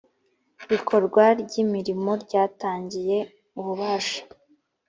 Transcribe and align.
bikorwa 0.69 1.23
ry 1.41 1.53
imirimo 1.63 2.11
yatangiye 2.33 3.17
ububasha 3.59 4.21